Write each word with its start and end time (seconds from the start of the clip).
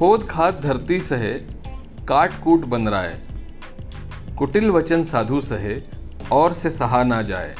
खोद 0.00 0.22
खाद 0.28 0.60
धरती 0.62 0.98
सहे, 1.00 1.32
काट 2.08 2.40
कूट 2.42 2.64
बन 2.64 2.88
रहा 2.88 3.00
है 3.02 4.36
कुटिल 4.36 4.70
वचन 4.70 5.02
साधु 5.04 5.40
सहे, 5.40 5.74
और 6.32 6.52
से 6.52 6.70
सहा 6.70 7.02
ना 7.04 7.20
जाए 7.22 7.54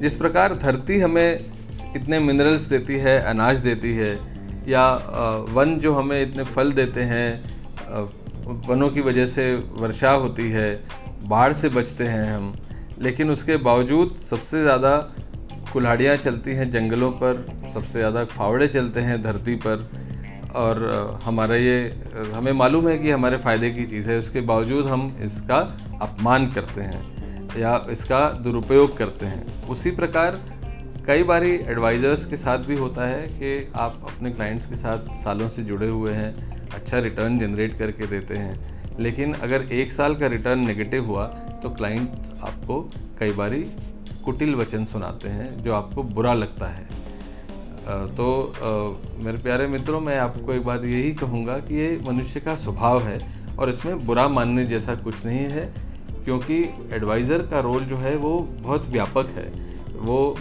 जिस 0.00 0.16
प्रकार 0.16 0.54
धरती 0.56 0.98
हमें 1.00 1.40
इतने 1.96 2.18
मिनरल्स 2.20 2.64
देती 2.64 2.96
है, 2.96 3.18
अनाज 3.22 3.60
देती 3.60 3.92
है, 3.94 4.12
या 4.68 4.84
वन 5.50 5.74
जो 5.78 5.92
हमें 5.94 6.20
इतने 6.22 6.44
फल 6.46 6.72
देते 6.72 7.02
हैं 7.04 8.66
वनों 8.68 8.88
की 8.90 9.00
वजह 9.00 9.26
से 9.28 9.54
वर्षा 9.54 10.10
होती 10.16 10.50
है, 10.50 10.68
बाढ़ 11.24 11.52
से 11.52 11.68
बचते 11.70 12.06
हैं 12.06 12.30
हम, 12.32 12.54
लेकिन 13.00 13.30
उसके 13.30 13.56
बावजूद 13.62 14.16
सबसे 14.20 14.62
ज़्यादा 14.62 14.96
कुल्हाड़ियाँ 15.72 16.16
चलती 16.18 16.50
हैं 16.52 16.70
जंगलों 16.70 17.10
पर, 17.14 17.44
सबसे 17.74 17.98
ज़्यादा 17.98 18.24
फावड़े 18.26 18.68
चलते 18.68 19.00
हैं 19.00 19.20
धरती 19.22 19.54
पर 19.56 19.88
और 20.56 21.20
हमारा 21.24 21.56
ये, 21.56 21.78
हमें 22.34 22.52
मालूम 22.54 22.88
है 22.88 22.96
कि 22.98 23.10
हमारे 23.10 23.38
फ़ायदे 23.38 23.70
की 23.70 23.86
चीज़ 23.86 24.10
है, 24.10 24.18
उसके 24.18 24.40
बावजूद 24.42 24.86
हम 24.86 25.16
इसका 25.22 25.58
अपमान 26.02 26.46
करते 26.52 26.80
हैं 26.80 27.58
या 27.58 27.74
इसका 27.90 28.28
दुरुपयोग 28.40 28.96
करते 28.96 29.26
हैं। 29.26 29.68
उसी 29.68 29.90
प्रकार 29.92 30.40
कई 31.06 31.22
बारी 31.22 31.50
एडवाइज़र्स 31.50 32.24
के 32.26 32.36
साथ 32.36 32.58
भी 32.58 32.76
होता 32.76 33.06
है 33.08 33.26
कि 33.28 33.72
आप 33.76 34.00
अपने 34.06 34.30
क्लाइंट्स 34.30 34.66
के 34.66 34.76
साथ 34.76 35.14
सालों 35.16 35.48
से 35.48 35.62
जुड़े 35.64 35.88
हुए 35.88 36.12
हैं 36.12 36.32
अच्छा 36.70 36.98
रिटर्न 36.98 37.38
जनरेट 37.38 37.78
करके 37.78 38.06
देते 38.06 38.36
हैं, 38.36 38.98
लेकिन 38.98 39.32
अगर 39.34 39.62
एक 39.72 39.92
साल 39.92 40.14
का 40.14 40.26
रिटर्न 40.26 40.66
नेगेटिव 40.66 41.06
हुआ 41.06 41.26
तो 41.62 41.70
क्लाइंट 41.70 42.10
आपको 42.42 42.80
कई 43.20 43.32
बारी 43.32 43.62
कुटिल 44.24 44.54
वचन 44.54 44.84
सुनाते 44.84 45.28
हैं, 45.28 45.62
जो 45.62 45.74
आपको 45.74 46.02
बुरा 46.04 46.34
लगता 46.34 46.66
है। 46.66 46.88
तो 47.90 48.26
मेरे 49.24 49.38
प्यारे 49.38 49.66
मित्रों, 49.66 50.00
मैं 50.00 50.18
आपको 50.18 50.52
एक 50.52 50.64
बात 50.64 50.84
यही 50.84 51.12
कहूँगा 51.14 51.58
कि 51.58 51.74
ये 51.74 52.00
मनुष्य 52.06 52.40
का 52.40 52.54
स्वभाव 52.56 53.02
है 53.02 53.18
और 53.58 53.70
इसमें 53.70 54.06
बुरा 54.06 54.26
मानने 54.28 54.64
जैसा 54.64 54.94
कुछ 54.96 55.24
नहीं 55.26 55.38
है, 55.46 55.64
क्योंकि 56.24 56.58
एडवाइज़र 56.94 57.46
का 57.50 57.60
रोल 57.60 57.84
जो 57.84 57.96
है 57.96 58.16
वो 58.16 58.38
बहुत 58.60 58.88
व्यापक 58.88 59.34
है। 59.36 59.48
वो 59.96 60.36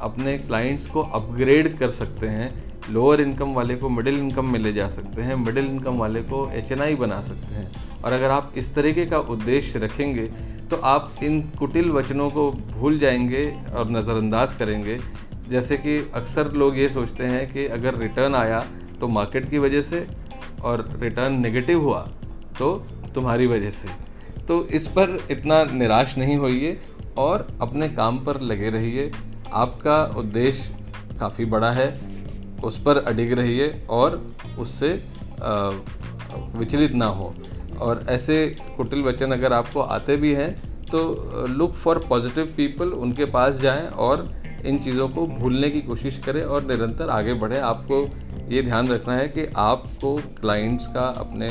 अपने 0.00 0.36
क्लाइंट्स 0.38 0.86
को 0.86 1.02
अपग्रेड 1.12 1.76
कर 1.78 1.90
सकते 1.92 2.26
हैं 2.28 2.52
लोअर 2.90 3.20
इनकम 3.20 3.52
वाले 3.54 3.74
को 3.76 3.88
मिडिल 3.88 4.18
इनकम 4.18 4.48
में 4.52 4.58
ले 4.60 4.72
जा 4.72 4.88
सकते 4.88 5.22
हैं 5.22 5.36
मिडिल 5.36 5.66
इनकम 5.66 5.98
वाले 5.98 6.22
को 6.22 6.48
एचएनआई 6.52 6.94
बना 6.96 7.20
सकते 7.20 7.54
हैं। 7.54 7.70
और 8.02 8.12
अगर 8.12 8.30
आप 8.30 8.52
इस 8.56 8.74
तरीके 8.74 9.06
का 9.06 9.18
उद्देश्य 9.30 9.78
रखेंगे 9.78 10.26
तो 10.70 10.76
आप 10.76 11.12
इन 11.22 11.40
कुटिल 11.58 11.90
वचनों 11.90 12.28
को 12.30 12.50
भूल 12.52 12.98
जाएँगे 12.98 13.44
और 13.74 13.90
नज़रअंदाज 13.90 14.54
करेंगे 14.54 14.98
जैसे 15.48 15.76
कि 15.76 15.96
अक्सर 16.14 16.50
लोग 16.52 16.78
ये 16.78 16.88
सोचते 16.88 17.26
हैं 17.26 17.46
कि 17.52 17.66
अगर 17.68 17.94
रिटर्न 17.94 18.34
आया 18.34 18.60
तो 19.00 19.08
मार्केट 19.08 19.50
की 19.50 19.58
वजह 19.58 19.82
से 19.82 20.06
और 20.62 20.88
रिटर्न 21.00 21.40
नेगेटिव 21.40 21.80
हुआ 21.80 22.00
तो 22.58 22.72
तुम्हारी 23.14 23.46
वजह 23.46 23.70
से। 23.70 23.88
तो 24.48 24.64
इस 24.66 24.86
पर 24.88 25.18
इतना 25.30 25.62
निराश 25.64 26.16
नहीं 26.18 26.36
होइए 26.36 26.78
और 27.18 27.46
अपने 27.62 27.88
काम 27.90 28.18
पर 28.24 28.40
लगे 28.40 28.70
रहिए। 28.70 29.10
आपका 29.52 30.02
उद्देश्य 30.16 31.16
काफ़ी 31.20 31.44
बड़ा 31.44 31.70
है, 31.70 31.88
उस 32.64 32.80
पर 32.82 32.96
अडिग 32.98 33.32
रहिए 33.32 33.68
और 33.90 34.16
उससे 34.58 34.90
विचलित 36.58 36.92
ना 36.94 37.06
हो। 37.06 37.34
और 37.80 38.04
ऐसे 38.10 38.44
कुटिल 38.76 39.02
वचन 39.02 39.32
अगर 39.32 39.52
आपको 39.52 39.80
आते 39.80 40.16
भी 40.16 40.32
हैं 40.34 40.52
तो 40.86 41.46
लुक 41.48 41.72
फॉर 41.74 41.98
पॉजिटिव 42.08 42.52
पीपल 42.56 42.88
उनके 42.96 43.24
पास 43.26 43.60
जाएँ 43.60 43.86
और 43.88 44.28
इन 44.66 44.78
चीज़ों 44.78 45.08
को 45.08 45.26
भूलने 45.26 45.70
की 45.70 45.80
कोशिश 45.80 46.18
करें 46.18 46.42
और 46.42 46.64
निरंतर 46.64 47.10
आगे 47.10 47.34
बढ़ें। 47.34 47.60
आपको 47.60 48.04
ये 48.48 48.62
ध्यान 48.62 48.88
रखना 48.88 49.14
है 49.14 49.28
कि 49.28 49.46
आपको 49.56 50.16
क्लाइंट्स 50.40 50.86
का 50.86 51.06
अपने 51.18 51.48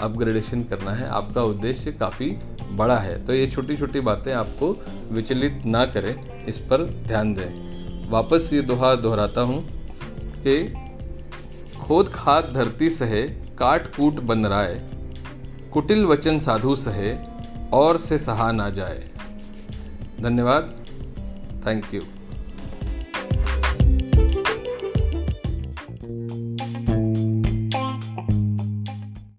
अपग्रेडेशन 0.00 0.62
करना 0.62 0.90
है। 0.90 1.08
आपका 1.08 1.42
उद्देश्य 1.42 1.92
काफ़ी 1.92 2.30
बड़ा 2.72 2.98
है। 2.98 3.24
तो 3.24 3.34
ये 3.34 3.46
छोटी 3.46 3.76
छोटी 3.76 4.00
बातें 4.00 4.32
आपको 4.32 4.76
विचलित 5.12 5.62
ना 5.66 5.84
करें, 5.86 6.14
इस 6.44 6.58
पर 6.60 6.84
ध्यान 7.06 7.34
दें। 7.34 8.10
वापस 8.10 8.50
ये 8.52 8.62
दोहा 8.62 8.94
दोहराता 8.94 9.40
हूँ 9.40 9.60
कि 10.38 10.56
खोद 11.78 12.08
खाद 12.08 12.52
धरती 12.54 12.90
सहे, 12.90 13.22
काट 13.58 13.86
कूट 13.96 14.20
बन 14.20 14.46
राय, 14.46 14.74
कुटिल 15.72 16.04
वचन 16.04 16.38
साधु 16.38 16.74
सहे, 16.76 17.14
और 17.72 17.98
से 17.98 18.18
सहा 18.18 18.50
ना 18.52 18.68
जाए 18.70 19.04
धन्यवाद। 20.20 20.74
Thank 21.66 21.94
you 21.94 22.02